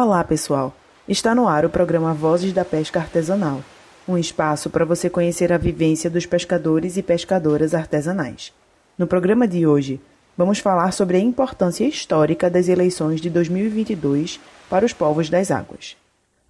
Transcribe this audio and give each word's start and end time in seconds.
Olá, 0.00 0.22
pessoal! 0.22 0.72
Está 1.08 1.34
no 1.34 1.48
ar 1.48 1.64
o 1.64 1.68
programa 1.68 2.14
Vozes 2.14 2.52
da 2.52 2.64
Pesca 2.64 3.00
Artesanal, 3.00 3.64
um 4.06 4.16
espaço 4.16 4.70
para 4.70 4.84
você 4.84 5.10
conhecer 5.10 5.52
a 5.52 5.58
vivência 5.58 6.08
dos 6.08 6.24
pescadores 6.24 6.96
e 6.96 7.02
pescadoras 7.02 7.74
artesanais. 7.74 8.52
No 8.96 9.08
programa 9.08 9.48
de 9.48 9.66
hoje, 9.66 10.00
vamos 10.36 10.60
falar 10.60 10.92
sobre 10.92 11.16
a 11.16 11.20
importância 11.20 11.84
histórica 11.84 12.48
das 12.48 12.68
eleições 12.68 13.20
de 13.20 13.28
2022 13.28 14.38
para 14.70 14.86
os 14.86 14.92
povos 14.92 15.28
das 15.28 15.50
águas. 15.50 15.96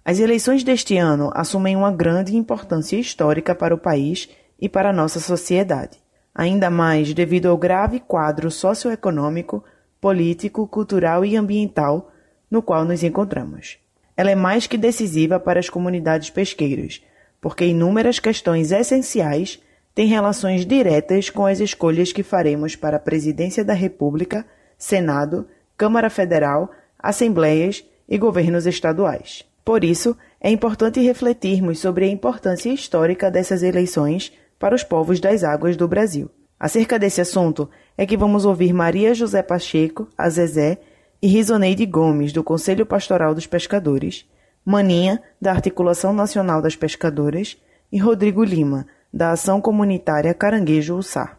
As 0.05 0.19
eleições 0.19 0.63
deste 0.63 0.95
ano 0.95 1.31
assumem 1.33 1.75
uma 1.75 1.91
grande 1.91 2.37
importância 2.37 2.97
histórica 2.97 3.55
para 3.55 3.73
o 3.73 3.79
país 3.79 4.29
e 4.61 4.69
para 4.69 4.91
a 4.91 4.93
nossa 4.93 5.19
sociedade, 5.19 5.97
ainda 6.35 6.69
mais 6.69 7.15
devido 7.15 7.47
ao 7.47 7.57
grave 7.57 7.99
quadro 7.99 8.51
socioeconômico, 8.51 9.63
político, 9.99 10.67
cultural 10.67 11.25
e 11.25 11.35
ambiental 11.35 12.11
no 12.49 12.61
qual 12.61 12.85
nos 12.85 13.03
encontramos. 13.03 13.77
Ela 14.15 14.31
é 14.31 14.35
mais 14.35 14.67
que 14.67 14.77
decisiva 14.77 15.39
para 15.39 15.59
as 15.59 15.69
comunidades 15.69 16.29
pesqueiras, 16.29 17.01
porque 17.39 17.65
inúmeras 17.65 18.19
questões 18.19 18.71
essenciais 18.71 19.61
têm 19.95 20.07
relações 20.07 20.65
diretas 20.65 21.29
com 21.29 21.45
as 21.45 21.59
escolhas 21.59 22.11
que 22.11 22.23
faremos 22.23 22.75
para 22.75 22.97
a 22.97 22.99
Presidência 22.99 23.63
da 23.63 23.73
República, 23.73 24.45
Senado, 24.77 25.47
Câmara 25.77 26.09
Federal, 26.09 26.71
Assembleias 26.97 27.83
e 28.07 28.17
governos 28.17 28.65
estaduais. 28.65 29.45
Por 29.63 29.83
isso, 29.83 30.17
é 30.41 30.49
importante 30.49 30.99
refletirmos 30.99 31.79
sobre 31.79 32.05
a 32.05 32.09
importância 32.09 32.73
histórica 32.73 33.29
dessas 33.29 33.61
eleições 33.61 34.33
para 34.57 34.75
os 34.75 34.83
povos 34.83 35.19
das 35.19 35.43
águas 35.43 35.77
do 35.77 35.87
Brasil. 35.87 36.29
Acerca 36.59 36.99
desse 36.99 37.21
assunto 37.21 37.69
é 37.97 38.05
que 38.05 38.17
vamos 38.17 38.43
ouvir 38.43 38.73
Maria 38.73 39.13
José 39.13 39.41
Pacheco, 39.41 40.09
a 40.17 40.29
Zezé, 40.29 40.79
e 41.21 41.27
Risoneide 41.27 41.85
Gomes, 41.85 42.31
do 42.31 42.43
Conselho 42.43 42.85
Pastoral 42.85 43.35
dos 43.35 43.45
Pescadores, 43.45 44.25
Maninha, 44.63 45.21
da 45.41 45.51
Articulação 45.51 46.13
Nacional 46.13 46.61
das 46.61 46.75
Pescadoras, 46.75 47.57
e 47.91 47.97
Rodrigo 47.97 48.43
Lima, 48.43 48.85
da 49.11 49.31
Ação 49.31 49.59
Comunitária 49.59 50.33
Caranguejo 50.33 50.95
Ussá. 50.95 51.37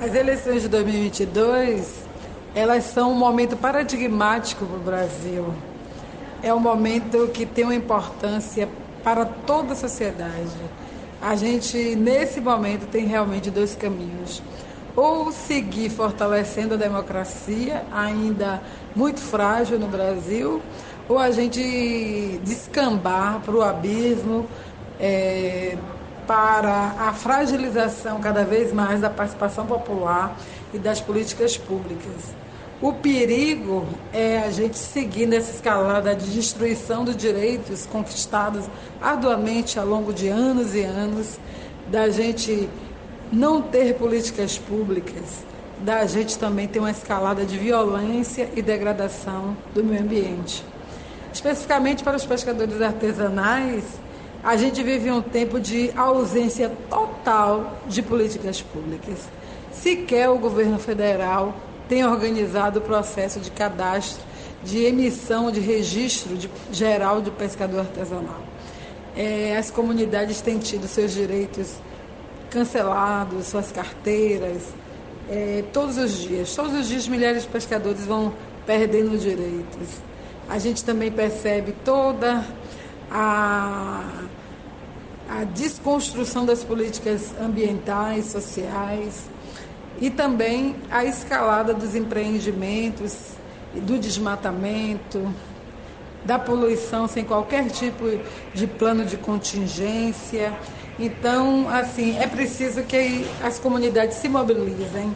As 0.00 0.14
eleições 0.14 0.62
de 0.62 0.68
2022, 0.68 2.04
elas 2.54 2.84
são 2.84 3.12
um 3.12 3.14
momento 3.14 3.56
paradigmático 3.56 4.64
para 4.64 4.76
o 4.76 4.80
Brasil. 4.80 5.54
É 6.42 6.52
um 6.54 6.60
momento 6.60 7.28
que 7.28 7.44
tem 7.44 7.64
uma 7.64 7.74
importância 7.74 8.68
para 9.02 9.24
toda 9.24 9.72
a 9.72 9.76
sociedade. 9.76 10.56
A 11.20 11.34
gente, 11.34 11.96
nesse 11.96 12.40
momento, 12.40 12.86
tem 12.86 13.06
realmente 13.06 13.50
dois 13.50 13.74
caminhos 13.74 14.42
ou 15.00 15.32
seguir 15.32 15.88
fortalecendo 15.88 16.74
a 16.74 16.76
democracia, 16.76 17.82
ainda 17.90 18.60
muito 18.94 19.18
frágil 19.18 19.78
no 19.78 19.88
Brasil, 19.88 20.60
ou 21.08 21.18
a 21.18 21.30
gente 21.30 22.38
descambar 22.44 23.40
para 23.40 23.54
o 23.54 23.62
abismo, 23.62 24.46
é, 25.00 25.74
para 26.26 26.96
a 26.98 27.14
fragilização 27.14 28.20
cada 28.20 28.44
vez 28.44 28.74
mais 28.74 29.00
da 29.00 29.08
participação 29.08 29.64
popular 29.64 30.36
e 30.74 30.78
das 30.78 31.00
políticas 31.00 31.56
públicas. 31.56 32.34
O 32.82 32.92
perigo 32.92 33.86
é 34.12 34.40
a 34.40 34.50
gente 34.50 34.76
seguir 34.76 35.24
nessa 35.24 35.50
escalada 35.50 36.14
de 36.14 36.30
destruição 36.30 37.06
dos 37.06 37.16
direitos 37.16 37.86
conquistados 37.86 38.66
arduamente 39.00 39.78
ao 39.78 39.86
longo 39.86 40.12
de 40.12 40.28
anos 40.28 40.74
e 40.74 40.82
anos, 40.82 41.40
da 41.90 42.10
gente 42.10 42.68
não 43.32 43.62
ter 43.62 43.94
políticas 43.94 44.58
públicas, 44.58 45.44
da 45.80 46.04
gente 46.06 46.38
também 46.38 46.68
ter 46.68 46.78
uma 46.78 46.90
escalada 46.90 47.44
de 47.44 47.56
violência 47.56 48.48
e 48.54 48.60
degradação 48.60 49.56
do 49.74 49.82
meio 49.82 50.02
ambiente. 50.02 50.64
Especificamente 51.32 52.02
para 52.02 52.16
os 52.16 52.26
pescadores 52.26 52.80
artesanais, 52.82 53.84
a 54.42 54.56
gente 54.56 54.82
vive 54.82 55.10
um 55.10 55.22
tempo 55.22 55.60
de 55.60 55.90
ausência 55.96 56.72
total 56.88 57.78
de 57.86 58.02
políticas 58.02 58.60
públicas. 58.60 59.28
Sequer 59.72 60.28
o 60.28 60.38
governo 60.38 60.78
federal 60.78 61.54
tem 61.88 62.04
organizado 62.04 62.78
o 62.78 62.82
processo 62.82 63.40
de 63.40 63.50
cadastro, 63.50 64.22
de 64.62 64.84
emissão 64.84 65.50
de 65.50 65.60
registro 65.60 66.36
de, 66.36 66.50
geral 66.72 67.22
de 67.22 67.30
pescador 67.30 67.80
artesanal. 67.80 68.40
É, 69.16 69.56
as 69.56 69.70
comunidades 69.70 70.40
têm 70.40 70.58
tido 70.58 70.86
seus 70.86 71.12
direitos 71.12 71.74
cancelados, 72.50 73.46
suas 73.46 73.72
carteiras, 73.72 74.62
é, 75.30 75.64
todos 75.72 75.96
os 75.96 76.18
dias. 76.18 76.54
Todos 76.54 76.74
os 76.74 76.88
dias 76.88 77.06
milhares 77.06 77.42
de 77.44 77.48
pescadores 77.48 78.04
vão 78.04 78.34
perdendo 78.66 79.16
direitos. 79.16 79.88
A 80.48 80.58
gente 80.58 80.84
também 80.84 81.10
percebe 81.10 81.72
toda 81.84 82.44
a, 83.10 84.04
a 85.28 85.44
desconstrução 85.44 86.44
das 86.44 86.64
políticas 86.64 87.32
ambientais, 87.40 88.26
sociais 88.26 89.30
e 90.00 90.10
também 90.10 90.76
a 90.90 91.04
escalada 91.04 91.72
dos 91.72 91.94
empreendimentos, 91.94 93.16
do 93.74 93.98
desmatamento, 93.98 95.32
da 96.24 96.38
poluição 96.38 97.06
sem 97.06 97.24
qualquer 97.24 97.70
tipo 97.70 98.04
de 98.52 98.66
plano 98.66 99.04
de 99.04 99.16
contingência 99.16 100.52
então, 101.00 101.66
assim, 101.70 102.18
é 102.18 102.26
preciso 102.26 102.82
que 102.82 103.26
as 103.42 103.58
comunidades 103.58 104.18
se 104.18 104.28
mobilizem 104.28 105.14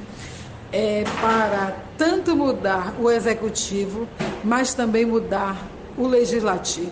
é, 0.72 1.04
para 1.20 1.76
tanto 1.98 2.34
mudar 2.34 2.94
o 2.98 3.10
executivo, 3.10 4.08
mas 4.42 4.72
também 4.72 5.04
mudar 5.04 5.56
o 5.98 6.06
legislativo. 6.06 6.90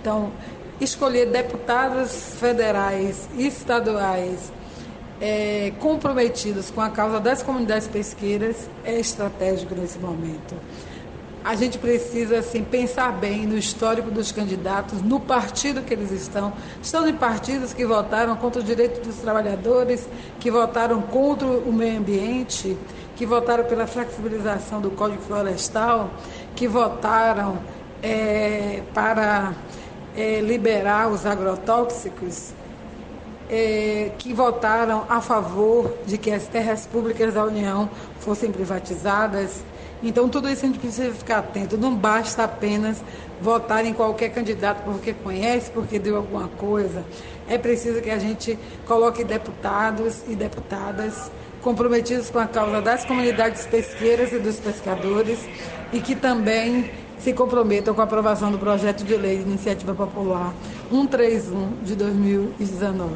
Então, 0.00 0.32
escolher 0.80 1.26
deputados 1.26 2.34
federais 2.38 3.28
e 3.36 3.48
estaduais 3.48 4.52
é, 5.20 5.72
comprometidos 5.80 6.70
com 6.70 6.80
a 6.80 6.90
causa 6.90 7.18
das 7.18 7.42
comunidades 7.42 7.88
pesqueiras 7.88 8.70
é 8.84 9.00
estratégico 9.00 9.74
nesse 9.74 9.98
momento 9.98 10.54
a 11.44 11.54
gente 11.54 11.78
precisa 11.78 12.38
assim 12.38 12.64
pensar 12.64 13.12
bem 13.12 13.46
no 13.46 13.56
histórico 13.56 14.10
dos 14.10 14.32
candidatos, 14.32 15.00
no 15.02 15.20
partido 15.20 15.82
que 15.82 15.94
eles 15.94 16.10
estão. 16.10 16.52
Estão 16.82 17.08
em 17.08 17.14
partidos 17.14 17.72
que 17.72 17.84
votaram 17.84 18.36
contra 18.36 18.60
os 18.60 18.66
direitos 18.66 19.06
dos 19.06 19.16
trabalhadores, 19.16 20.06
que 20.40 20.50
votaram 20.50 21.00
contra 21.00 21.46
o 21.46 21.72
meio 21.72 21.98
ambiente, 21.98 22.76
que 23.16 23.24
votaram 23.24 23.64
pela 23.64 23.86
flexibilização 23.86 24.80
do 24.80 24.90
Código 24.90 25.22
Florestal, 25.22 26.10
que 26.54 26.66
votaram 26.66 27.58
é, 28.02 28.82
para 28.92 29.54
é, 30.16 30.40
liberar 30.40 31.08
os 31.08 31.24
agrotóxicos, 31.24 32.52
é, 33.48 34.12
que 34.18 34.34
votaram 34.34 35.04
a 35.08 35.20
favor 35.20 35.94
de 36.06 36.18
que 36.18 36.30
as 36.30 36.46
terras 36.46 36.86
públicas 36.86 37.32
da 37.32 37.44
União 37.44 37.88
fossem 38.20 38.52
privatizadas 38.52 39.62
então, 40.02 40.28
tudo 40.28 40.48
isso 40.48 40.64
a 40.64 40.68
gente 40.68 40.78
precisa 40.78 41.12
ficar 41.12 41.38
atento. 41.38 41.76
Não 41.76 41.94
basta 41.94 42.44
apenas 42.44 43.02
votar 43.40 43.84
em 43.84 43.92
qualquer 43.92 44.30
candidato 44.30 44.82
porque 44.84 45.12
conhece, 45.12 45.70
porque 45.70 45.98
deu 45.98 46.16
alguma 46.16 46.48
coisa. 46.48 47.04
É 47.48 47.58
preciso 47.58 48.00
que 48.00 48.10
a 48.10 48.18
gente 48.18 48.58
coloque 48.86 49.24
deputados 49.24 50.22
e 50.28 50.36
deputadas 50.36 51.30
comprometidos 51.62 52.30
com 52.30 52.38
a 52.38 52.46
causa 52.46 52.80
das 52.80 53.04
comunidades 53.04 53.66
pesqueiras 53.66 54.32
e 54.32 54.38
dos 54.38 54.60
pescadores 54.60 55.38
e 55.92 56.00
que 56.00 56.14
também 56.14 56.90
se 57.18 57.32
comprometam 57.32 57.94
com 57.94 58.00
a 58.00 58.04
aprovação 58.04 58.52
do 58.52 58.58
projeto 58.58 59.02
de 59.02 59.16
lei 59.16 59.38
de 59.38 59.42
iniciativa 59.42 59.94
popular 59.94 60.54
131 60.90 61.82
de 61.82 61.96
2019. 61.96 63.14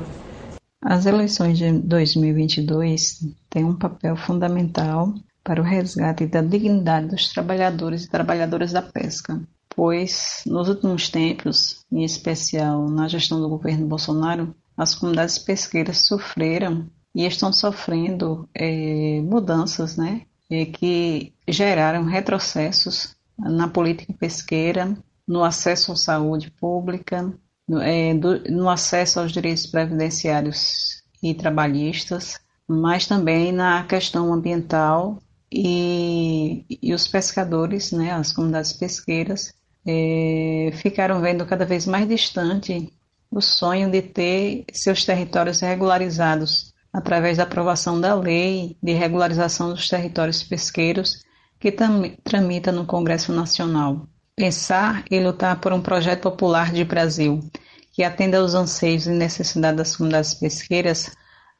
As 0.84 1.06
eleições 1.06 1.58
de 1.58 1.70
2022 1.72 3.20
têm 3.48 3.64
um 3.64 3.76
papel 3.76 4.16
fundamental 4.16 5.14
para 5.44 5.60
o 5.60 5.64
resgate 5.64 6.26
da 6.26 6.40
dignidade 6.40 7.08
dos 7.08 7.28
trabalhadores 7.32 8.04
e 8.04 8.08
trabalhadoras 8.08 8.72
da 8.72 8.82
pesca, 8.82 9.40
pois 9.68 10.42
nos 10.46 10.68
últimos 10.68 11.08
tempos, 11.08 11.84
em 11.90 12.04
especial 12.04 12.88
na 12.88 13.08
gestão 13.08 13.40
do 13.40 13.48
governo 13.48 13.86
Bolsonaro, 13.86 14.54
as 14.76 14.94
comunidades 14.94 15.38
pesqueiras 15.38 16.06
sofreram 16.06 16.86
e 17.14 17.26
estão 17.26 17.52
sofrendo 17.52 18.48
é, 18.54 19.20
mudanças, 19.22 19.96
né, 19.96 20.22
é, 20.50 20.64
que 20.64 21.32
geraram 21.48 22.04
retrocessos 22.04 23.14
na 23.38 23.68
política 23.68 24.12
pesqueira, 24.12 24.96
no 25.26 25.44
acesso 25.44 25.92
à 25.92 25.96
saúde 25.96 26.50
pública, 26.50 27.32
no, 27.68 27.80
é, 27.80 28.14
do, 28.14 28.40
no 28.50 28.68
acesso 28.68 29.20
aos 29.20 29.32
direitos 29.32 29.66
previdenciários 29.66 31.02
e 31.22 31.34
trabalhistas, 31.34 32.40
mas 32.66 33.06
também 33.06 33.52
na 33.52 33.84
questão 33.84 34.32
ambiental 34.32 35.18
e, 35.52 36.64
e 36.82 36.94
os 36.94 37.06
pescadores, 37.06 37.92
né, 37.92 38.12
as 38.12 38.32
comunidades 38.32 38.72
pesqueiras, 38.72 39.52
é, 39.86 40.70
ficaram 40.74 41.20
vendo 41.20 41.44
cada 41.44 41.64
vez 41.64 41.86
mais 41.86 42.08
distante 42.08 42.92
o 43.30 43.40
sonho 43.40 43.90
de 43.90 44.02
ter 44.02 44.64
seus 44.72 45.04
territórios 45.04 45.60
regularizados 45.60 46.72
através 46.92 47.38
da 47.38 47.44
aprovação 47.44 48.00
da 48.00 48.14
lei 48.14 48.76
de 48.82 48.92
regularização 48.92 49.70
dos 49.70 49.88
territórios 49.88 50.42
pesqueiros 50.42 51.22
que 51.58 51.72
tramita 52.24 52.72
no 52.72 52.84
Congresso 52.84 53.32
Nacional. 53.32 54.06
pensar 54.34 55.04
e 55.10 55.20
lutar 55.20 55.60
por 55.60 55.72
um 55.72 55.80
projeto 55.80 56.22
popular 56.22 56.72
de 56.72 56.84
Brasil 56.84 57.40
que 57.92 58.02
atenda 58.02 58.38
aos 58.38 58.54
anseios 58.54 59.06
e 59.06 59.10
necessidades 59.10 59.76
das 59.76 59.96
comunidades 59.96 60.34
pesqueiras, 60.34 61.10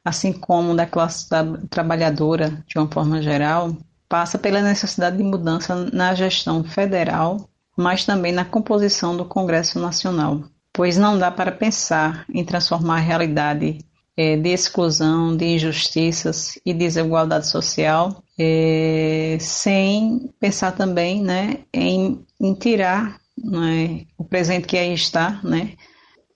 assim 0.03 0.33
como 0.33 0.75
da 0.75 0.85
classe 0.85 1.27
trabalhadora 1.69 2.63
de 2.67 2.77
uma 2.77 2.91
forma 2.91 3.21
geral, 3.21 3.75
passa 4.09 4.37
pela 4.37 4.61
necessidade 4.61 5.17
de 5.17 5.23
mudança 5.23 5.89
na 5.91 6.13
gestão 6.13 6.63
federal, 6.63 7.49
mas 7.75 8.05
também 8.05 8.31
na 8.31 8.45
composição 8.45 9.15
do 9.17 9.25
Congresso 9.25 9.79
Nacional, 9.79 10.43
pois 10.71 10.97
não 10.97 11.17
dá 11.17 11.31
para 11.31 11.51
pensar 11.51 12.25
em 12.31 12.43
transformar 12.43 12.97
a 12.97 13.01
realidade 13.01 13.79
é, 14.15 14.35
de 14.37 14.49
exclusão, 14.49 15.35
de 15.35 15.45
injustiças 15.45 16.59
e 16.65 16.73
desigualdade 16.73 17.47
social, 17.47 18.23
é, 18.37 19.37
sem 19.39 20.29
pensar 20.39 20.73
também 20.73 21.21
né, 21.21 21.59
em, 21.73 22.23
em 22.39 22.53
tirar 22.53 23.19
né, 23.37 24.05
o 24.17 24.23
presente 24.23 24.67
que 24.67 24.77
aí 24.77 24.93
está, 24.93 25.39
né, 25.43 25.73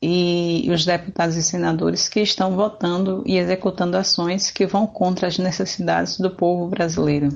e 0.01 0.69
os 0.71 0.85
deputados 0.85 1.35
e 1.35 1.43
senadores 1.43 2.07
que 2.07 2.19
estão 2.19 2.55
votando 2.55 3.23
e 3.25 3.37
executando 3.37 3.97
ações 3.97 4.51
que 4.51 4.65
vão 4.65 4.85
contra 4.85 5.27
as 5.27 5.37
necessidades 5.37 6.17
do 6.19 6.29
povo 6.29 6.67
brasileiro 6.67 7.29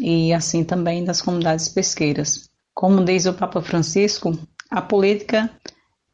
e 0.00 0.32
assim 0.32 0.64
também 0.64 1.04
das 1.04 1.20
comunidades 1.20 1.68
pesqueiras. 1.68 2.48
Como 2.74 3.04
diz 3.04 3.26
o 3.26 3.34
Papa 3.34 3.60
Francisco, 3.60 4.36
a 4.70 4.80
política 4.80 5.50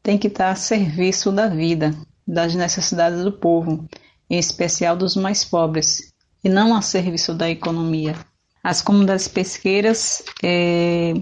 tem 0.03 0.17
que 0.17 0.27
estar 0.27 0.49
a 0.49 0.55
serviço 0.55 1.31
da 1.31 1.47
vida, 1.47 1.95
das 2.27 2.53
necessidades 2.53 3.23
do 3.23 3.31
povo, 3.31 3.87
em 4.29 4.37
especial 4.37 4.95
dos 4.95 5.15
mais 5.15 5.43
pobres, 5.45 6.13
e 6.43 6.49
não 6.49 6.75
a 6.75 6.81
serviço 6.81 7.33
da 7.33 7.49
economia. 7.49 8.15
As 8.63 8.81
comunidades 8.81 9.27
pesqueiras 9.27 10.23
é, 10.43 11.13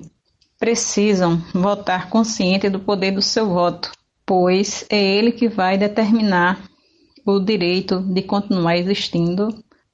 precisam 0.60 1.38
votar 1.54 2.10
consciente 2.10 2.70
do 2.70 2.80
poder 2.80 3.12
do 3.12 3.22
seu 3.22 3.48
voto, 3.48 3.92
pois 4.26 4.86
é 4.90 5.02
ele 5.02 5.32
que 5.32 5.48
vai 5.48 5.78
determinar 5.78 6.70
o 7.26 7.40
direito 7.40 8.02
de 8.02 8.22
continuar 8.22 8.78
existindo, 8.78 9.50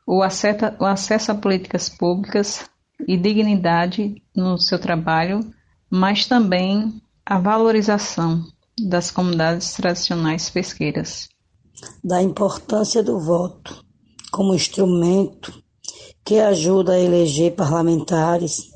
o 0.05 0.21
acesso, 0.21 0.65
o 0.79 0.85
acesso 0.85 1.31
a 1.31 1.35
políticas 1.35 1.89
públicas 1.89 2.69
e 3.07 3.17
dignidade 3.17 4.21
no 4.35 4.57
seu 4.57 4.79
trabalho, 4.79 5.39
mas 5.89 6.25
também 6.25 7.01
a 7.25 7.39
valorização 7.39 8.43
das 8.87 9.11
comunidades 9.11 9.73
tradicionais 9.73 10.49
pesqueiras. 10.49 11.29
Da 12.03 12.21
importância 12.21 13.01
do 13.01 13.19
voto 13.19 13.83
como 14.31 14.53
instrumento 14.53 15.61
que 16.23 16.39
ajuda 16.39 16.93
a 16.93 16.99
eleger 16.99 17.55
parlamentares 17.55 18.69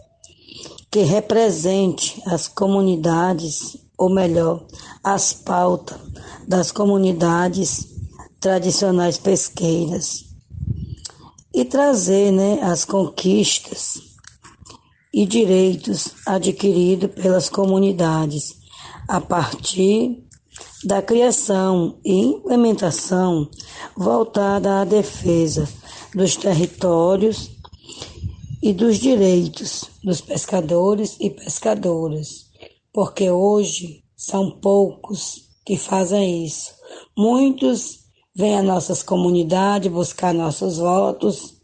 que 0.92 1.02
represente 1.02 2.22
as 2.26 2.48
comunidades, 2.48 3.78
ou 3.98 4.10
melhor, 4.10 4.66
as 5.04 5.34
pautas 5.34 5.98
das 6.48 6.72
comunidades 6.72 7.88
tradicionais 8.40 9.18
pesqueiras. 9.18 10.26
E 11.54 11.64
trazer 11.64 12.32
né, 12.32 12.60
as 12.62 12.84
conquistas 12.84 14.02
e 15.14 15.26
direitos 15.26 16.10
adquiridos 16.26 17.12
pelas 17.12 17.50
comunidades 17.50 18.58
a 19.08 19.22
partir 19.22 20.26
da 20.84 21.02
criação 21.02 21.98
e 22.04 22.20
implementação 22.20 23.50
voltada 23.96 24.82
à 24.82 24.86
defesa 24.86 25.68
dos 26.14 26.36
territórios 26.36 27.50
e 28.62 28.74
dos 28.74 28.98
direitos 28.98 29.86
dos 30.04 30.22
pescadores 30.22 31.18
e 31.20 31.30
pescadoras, 31.30 32.45
porque 32.96 33.30
hoje 33.30 34.06
são 34.16 34.50
poucos 34.50 35.50
que 35.66 35.76
fazem 35.76 36.46
isso. 36.46 36.72
Muitos 37.18 38.06
vêm 38.34 38.58
a 38.58 38.64
nossas 38.64 39.04
comunidades 39.04 39.92
buscar 39.92 40.34
nossos 40.34 40.78
votos 40.78 41.56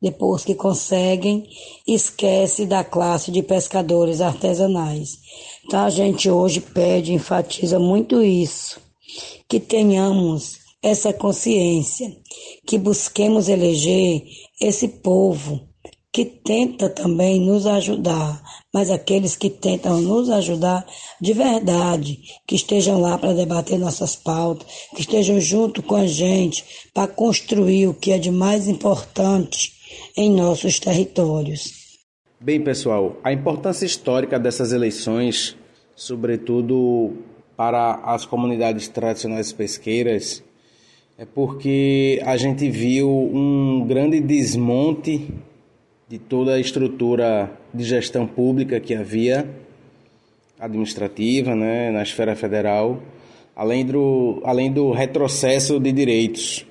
depois 0.00 0.44
que 0.44 0.56
conseguem, 0.56 1.48
esquece 1.86 2.66
da 2.66 2.82
classe 2.82 3.30
de 3.30 3.44
pescadores 3.44 4.20
artesanais. 4.20 5.10
Então 5.64 5.84
a 5.84 5.90
gente 5.90 6.28
hoje 6.28 6.60
pede, 6.60 7.12
enfatiza 7.12 7.78
muito 7.78 8.20
isso, 8.20 8.80
que 9.48 9.60
tenhamos 9.60 10.58
essa 10.82 11.12
consciência, 11.12 12.12
que 12.66 12.76
busquemos 12.76 13.48
eleger 13.48 14.24
esse 14.60 14.88
povo 14.88 15.60
que 16.12 16.26
tenta 16.26 16.90
também 16.90 17.40
nos 17.40 17.66
ajudar, 17.66 18.42
mas 18.72 18.90
aqueles 18.90 19.34
que 19.34 19.48
tentam 19.48 19.98
nos 20.00 20.28
ajudar 20.28 20.86
de 21.18 21.32
verdade, 21.32 22.20
que 22.46 22.54
estejam 22.54 23.00
lá 23.00 23.16
para 23.16 23.32
debater 23.32 23.78
nossas 23.78 24.14
pautas, 24.14 24.66
que 24.94 25.00
estejam 25.00 25.40
junto 25.40 25.82
com 25.82 25.96
a 25.96 26.06
gente 26.06 26.64
para 26.92 27.08
construir 27.08 27.86
o 27.86 27.94
que 27.94 28.12
é 28.12 28.18
de 28.18 28.30
mais 28.30 28.68
importante 28.68 29.72
em 30.14 30.30
nossos 30.30 30.78
territórios. 30.78 31.80
Bem, 32.38 32.60
pessoal, 32.60 33.16
a 33.24 33.32
importância 33.32 33.86
histórica 33.86 34.38
dessas 34.38 34.72
eleições, 34.72 35.56
sobretudo 35.96 37.12
para 37.56 37.94
as 38.04 38.26
comunidades 38.26 38.86
tradicionais 38.88 39.50
pesqueiras, 39.52 40.42
é 41.16 41.24
porque 41.24 42.20
a 42.24 42.36
gente 42.36 42.68
viu 42.68 43.08
um 43.08 43.86
grande 43.86 44.20
desmonte 44.20 45.28
de 46.12 46.18
toda 46.18 46.56
a 46.56 46.60
estrutura 46.60 47.50
de 47.72 47.84
gestão 47.84 48.26
pública 48.26 48.78
que 48.78 48.94
havia, 48.94 49.48
administrativa, 50.60 51.54
né, 51.54 51.90
na 51.90 52.02
esfera 52.02 52.36
federal, 52.36 53.02
além 53.56 53.86
do, 53.86 54.42
além 54.44 54.70
do 54.70 54.92
retrocesso 54.92 55.80
de 55.80 55.90
direitos. 55.90 56.66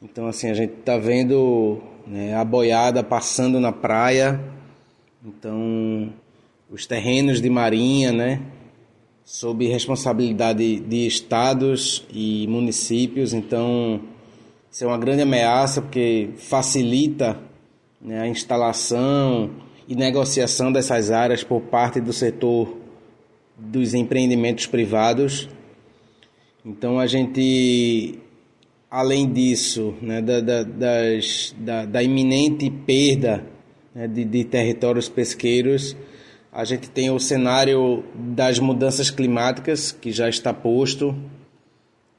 Então, 0.00 0.28
assim, 0.28 0.48
a 0.48 0.54
gente 0.54 0.74
está 0.74 0.96
vendo 0.96 1.80
né, 2.06 2.36
a 2.36 2.44
boiada 2.44 3.02
passando 3.02 3.58
na 3.58 3.72
praia, 3.72 4.40
então 5.26 6.12
os 6.70 6.86
terrenos 6.86 7.42
de 7.42 7.50
marinha, 7.50 8.12
né, 8.12 8.42
sob 9.24 9.66
responsabilidade 9.66 10.78
de 10.78 11.04
estados 11.04 12.06
e 12.14 12.46
municípios, 12.46 13.34
então 13.34 14.00
isso 14.70 14.84
é 14.84 14.86
uma 14.86 14.98
grande 14.98 15.22
ameaça 15.22 15.82
porque 15.82 16.28
facilita 16.36 17.50
né, 18.02 18.20
a 18.20 18.26
instalação 18.26 19.50
e 19.86 19.94
negociação 19.94 20.72
dessas 20.72 21.10
áreas 21.10 21.44
por 21.44 21.60
parte 21.60 22.00
do 22.00 22.12
setor 22.12 22.76
dos 23.56 23.94
empreendimentos 23.94 24.66
privados. 24.66 25.48
Então 26.64 26.98
a 26.98 27.06
gente 27.06 28.18
além 28.92 29.32
disso, 29.32 29.94
né, 30.02 30.20
da, 30.20 30.40
da, 30.40 30.62
das, 30.62 31.54
da, 31.58 31.86
da, 31.86 32.02
iminente 32.02 32.68
perda 32.68 33.42
né, 33.94 34.06
de, 34.06 34.22
de 34.22 34.44
territórios 34.44 35.08
pesqueiros, 35.08 35.96
a 36.52 36.62
gente 36.66 36.90
tem 36.90 37.10
o 37.10 37.18
cenário 37.18 38.04
das 38.14 38.58
mudanças 38.58 39.10
climáticas, 39.10 39.92
que 39.92 40.12
já 40.12 40.28
está 40.28 40.52
posto. 40.52 41.16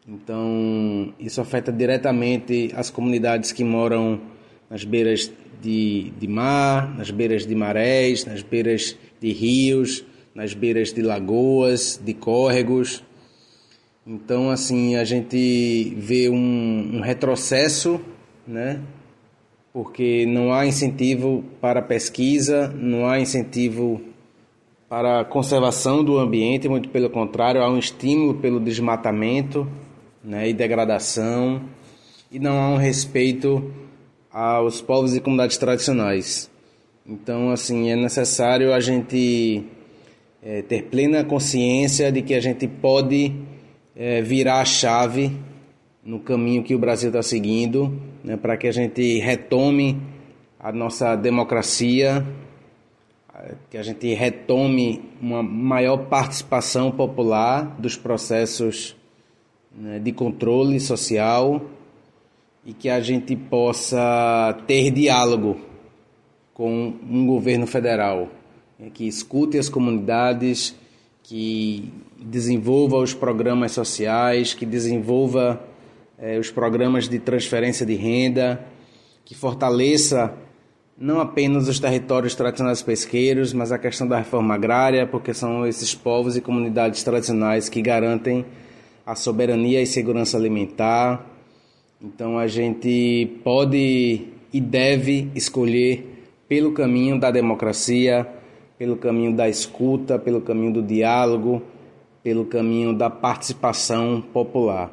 Então, 0.07 1.13
isso 1.19 1.39
afeta 1.39 1.71
diretamente 1.71 2.71
as 2.75 2.89
comunidades 2.89 3.51
que 3.51 3.63
moram 3.63 4.19
nas 4.67 4.83
beiras 4.83 5.31
de, 5.63 6.11
de 6.19 6.27
mar, 6.27 6.93
nas 6.97 7.09
beiras 7.09 7.47
de 7.47 7.55
marés, 7.55 8.25
nas 8.25 8.41
beiras 8.41 8.97
de 9.21 9.31
rios, 9.31 10.03
nas 10.35 10.53
beiras 10.53 10.91
de 10.91 11.01
lagoas, 11.01 11.99
de 12.03 12.13
córregos. 12.13 13.01
Então, 14.05 14.49
assim, 14.49 14.97
a 14.97 15.05
gente 15.05 15.95
vê 15.97 16.29
um, 16.29 16.97
um 16.97 16.99
retrocesso, 16.99 18.01
né? 18.45 18.81
Porque 19.71 20.25
não 20.25 20.53
há 20.53 20.65
incentivo 20.67 21.43
para 21.61 21.81
pesquisa, 21.81 22.67
não 22.67 23.07
há 23.07 23.19
incentivo 23.19 24.01
para 24.89 25.21
a 25.21 25.25
conservação 25.25 26.03
do 26.03 26.19
ambiente, 26.19 26.67
muito 26.67 26.89
pelo 26.89 27.09
contrário, 27.09 27.61
há 27.61 27.69
um 27.69 27.79
estímulo 27.79 28.35
pelo 28.35 28.59
desmatamento 28.59 29.67
né, 30.23 30.47
e 30.47 30.53
degradação, 30.53 31.63
e 32.31 32.37
não 32.37 32.59
há 32.59 32.69
um 32.69 32.77
respeito 32.77 33.73
aos 34.33 34.81
povos 34.81 35.15
e 35.15 35.21
comunidades 35.21 35.57
tradicionais. 35.57 36.49
Então, 37.05 37.51
assim, 37.51 37.91
é 37.91 37.95
necessário 37.95 38.73
a 38.73 38.79
gente 38.79 39.63
é, 40.41 40.63
ter 40.63 40.85
plena 40.85 41.23
consciência 41.23 42.11
de 42.11 42.23
que 42.23 42.33
a 42.33 42.39
gente 42.39 42.67
pode 42.67 43.31
é, 43.95 44.21
virar 44.21 44.61
a 44.61 44.65
chave 44.65 45.31
no 46.03 46.19
caminho 46.19 46.63
que 46.63 46.73
o 46.73 46.79
Brasil 46.79 47.09
está 47.09 47.21
seguindo, 47.21 48.01
né, 48.23 48.35
para 48.35 48.57
que 48.57 48.67
a 48.67 48.71
gente 48.71 49.19
retome 49.19 50.01
a 50.59 50.71
nossa 50.71 51.15
democracia, 51.15 52.25
que 53.69 53.77
a 53.77 53.83
gente 53.83 54.13
retome 54.13 55.01
uma 55.21 55.43
maior 55.43 55.97
participação 56.05 56.91
popular 56.91 57.75
dos 57.77 57.97
processos 57.97 58.95
né, 59.75 59.99
de 59.99 60.11
controle 60.11 60.79
social 60.79 61.61
e 62.65 62.73
que 62.73 62.89
a 62.89 62.99
gente 62.99 63.35
possa 63.35 64.57
ter 64.65 64.91
diálogo 64.91 65.57
com 66.53 66.93
um 67.09 67.25
governo 67.25 67.67
federal. 67.67 68.29
né, 68.79 68.89
que 68.93 69.07
escute 69.07 69.57
as 69.57 69.69
comunidades, 69.69 70.75
que 71.23 71.91
desenvolva 72.19 72.97
os 72.97 73.13
programas 73.13 73.71
sociais, 73.71 74.53
que 74.53 74.65
desenvolva 74.65 75.61
eh, 76.17 76.37
os 76.39 76.51
programas 76.51 77.07
de 77.07 77.19
transferência 77.19 77.85
de 77.85 77.95
renda, 77.95 78.65
que 79.25 79.35
fortaleça 79.35 80.33
não 80.97 81.19
apenas 81.19 81.67
os 81.67 81.79
territórios 81.79 82.35
tradicionais 82.35 82.81
pesqueiros, 82.81 83.51
mas 83.51 83.71
a 83.71 83.79
questão 83.79 84.07
da 84.07 84.17
reforma 84.17 84.53
agrária, 84.53 85.07
porque 85.07 85.33
são 85.33 85.65
esses 85.65 85.95
povos 85.95 86.37
e 86.37 86.41
comunidades 86.41 87.03
tradicionais 87.03 87.67
que 87.67 87.81
garantem 87.81 88.45
a 89.05 89.15
soberania 89.15 89.81
e 89.81 89.85
segurança 89.85 90.37
alimentar. 90.37 91.32
Então 92.03 92.37
a 92.37 92.47
gente 92.47 93.39
pode 93.45 94.27
e 94.51 94.59
deve 94.59 95.29
escolher 95.33 96.25
pelo 96.49 96.73
caminho 96.73 97.17
da 97.17 97.31
democracia, 97.31 98.27
pelo 98.77 98.97
caminho 98.97 99.33
da 99.33 99.47
escuta, 99.47 100.19
pelo 100.19 100.41
caminho 100.41 100.73
do 100.73 100.83
diálogo, 100.83 101.61
pelo 102.21 102.43
caminho 102.43 102.93
da 102.93 103.09
participação 103.09 104.21
popular. 104.33 104.91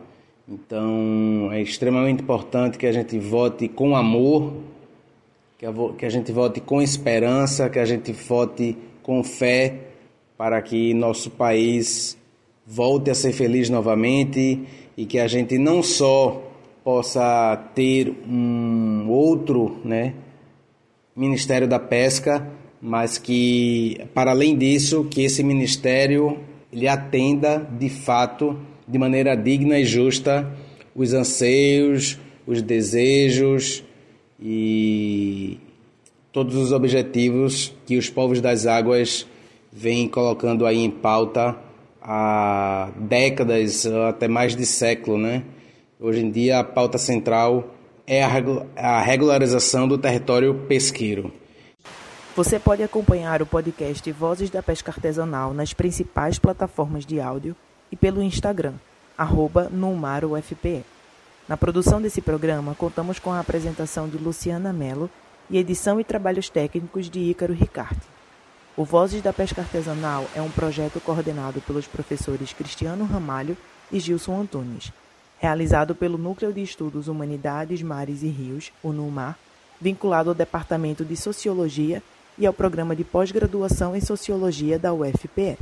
Então 0.49 1.51
é 1.51 1.61
extremamente 1.61 2.23
importante 2.23 2.79
que 2.79 2.87
a 2.87 2.93
gente 2.93 3.19
vote 3.19 3.67
com 3.67 3.97
amor, 3.97 4.53
que 5.99 6.07
a 6.07 6.09
gente 6.09 6.31
vote 6.31 6.61
com 6.61 6.81
esperança, 6.81 7.69
que 7.69 7.81
a 7.81 7.85
gente 7.85 8.13
vote 8.13 8.77
com 9.03 9.25
fé 9.25 9.75
para 10.39 10.63
que 10.63 10.95
nosso 10.95 11.29
país 11.29 12.17
volte 12.65 13.11
a 13.11 13.15
ser 13.17 13.33
feliz 13.33 13.69
novamente 13.69 14.61
e 14.97 15.05
que 15.05 15.19
a 15.19 15.27
gente 15.27 15.59
não 15.59 15.83
só 15.83 16.50
possa 16.91 17.57
ter 17.73 18.13
um 18.29 19.09
outro, 19.09 19.79
né, 19.85 20.15
Ministério 21.15 21.69
da 21.69 21.79
Pesca, 21.79 22.51
mas 22.83 23.17
que 23.17 24.01
para 24.13 24.33
além 24.33 24.59
disso, 24.59 25.07
que 25.09 25.23
esse 25.23 25.45
ministério 25.45 26.41
ele 26.73 26.89
atenda 26.89 27.65
de 27.79 27.89
fato 27.89 28.59
de 28.89 28.99
maneira 28.99 29.37
digna 29.37 29.79
e 29.79 29.85
justa 29.85 30.53
os 30.93 31.13
anseios, 31.13 32.19
os 32.45 32.61
desejos 32.61 33.85
e 34.43 35.59
todos 36.33 36.57
os 36.57 36.73
objetivos 36.73 37.73
que 37.87 37.97
os 37.97 38.11
povos 38.11 38.41
das 38.41 38.67
águas 38.67 39.29
vêm 39.73 40.09
colocando 40.09 40.67
aí 40.67 40.79
em 40.79 40.91
pauta 40.91 41.57
há 42.03 42.91
décadas, 42.97 43.87
até 43.87 44.27
mais 44.27 44.57
de 44.57 44.67
século, 44.67 45.19
né? 45.19 45.45
Hoje 46.03 46.21
em 46.21 46.31
dia 46.31 46.61
a 46.61 46.65
pauta 46.65 46.97
central 46.97 47.75
é 48.07 48.25
a 48.25 49.01
regularização 49.03 49.87
do 49.87 49.99
território 49.99 50.55
pesqueiro. 50.67 51.31
Você 52.35 52.59
pode 52.59 52.83
acompanhar 52.83 53.43
o 53.43 53.47
podcast 53.47 54.11
Vozes 54.13 54.49
da 54.49 54.63
Pesca 54.63 54.91
Artesanal 54.91 55.53
nas 55.53 55.75
principais 55.75 56.39
plataformas 56.39 57.05
de 57.05 57.21
áudio 57.21 57.55
e 57.93 57.97
pelo 57.97 58.23
Instagram, 58.23 58.73
arroba 59.19 59.69
NumaroUFPE. 59.71 60.87
Na 61.47 61.59
produção 61.59 62.01
desse 62.01 62.23
programa, 62.23 62.75
contamos 62.75 63.19
com 63.19 63.31
a 63.31 63.41
apresentação 63.41 64.09
de 64.09 64.17
Luciana 64.17 64.73
Mello 64.73 65.11
e 65.51 65.59
edição 65.59 66.01
e 66.01 66.05
trabalhos 66.05 66.49
técnicos 66.49 67.11
de 67.11 67.21
Ícaro 67.21 67.53
Ricarte. 67.53 68.09
O 68.75 68.87
Vozes 68.87 69.21
da 69.21 69.35
Pesca 69.35 69.61
Artesanal 69.61 70.25
é 70.35 70.41
um 70.41 70.51
projeto 70.51 70.99
coordenado 70.99 71.61
pelos 71.61 71.87
professores 71.87 72.55
Cristiano 72.55 73.05
Ramalho 73.05 73.55
e 73.93 74.01
Gilson 74.01 74.41
Antunes, 74.41 74.91
realizado 75.41 75.95
pelo 75.95 76.19
Núcleo 76.19 76.53
de 76.53 76.63
Estudos 76.63 77.09
Humanidades, 77.09 77.81
Mares 77.81 78.23
e 78.23 78.29
Rios, 78.29 78.71
o 78.83 78.93
NUMAR, 78.93 79.39
vinculado 79.81 80.29
ao 80.29 80.35
Departamento 80.35 81.03
de 81.03 81.17
Sociologia 81.17 82.03
e 82.37 82.47
ao 82.47 82.53
Programa 82.53 82.95
de 82.95 83.05
Pós-Graduação 83.05 83.97
em 83.97 84.03
Sociologia 84.03 84.79
da 84.79 84.93
UFPE. 84.93 85.57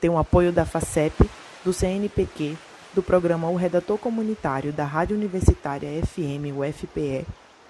Tem 0.00 0.08
o 0.08 0.16
apoio 0.16 0.50
da 0.50 0.64
FACEP, 0.64 1.28
do 1.62 1.72
CNPq, 1.72 2.56
do 2.94 3.02
programa 3.02 3.50
O 3.50 3.56
Redator 3.56 3.98
Comunitário 3.98 4.72
da 4.72 4.86
Rádio 4.86 5.16
Universitária 5.16 5.88
FM 6.06 6.56
UFPE, 6.56 7.26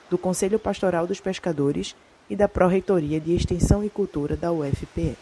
do 0.08 0.16
Conselho 0.16 0.58
Pastoral 0.58 1.04
dos 1.04 1.20
Pescadores 1.20 1.96
e 2.30 2.36
da 2.36 2.48
Pró-Reitoria 2.48 3.20
de 3.20 3.34
Extensão 3.34 3.84
e 3.84 3.90
Cultura 3.90 4.36
da 4.36 4.52
UFPE. 4.52 5.16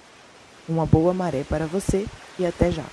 Uma 0.68 0.84
boa 0.84 1.14
maré 1.14 1.42
para 1.42 1.64
você 1.66 2.06
e 2.38 2.44
até 2.44 2.70
já! 2.70 2.84